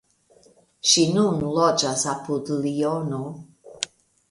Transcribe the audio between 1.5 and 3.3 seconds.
loĝas apud Liono.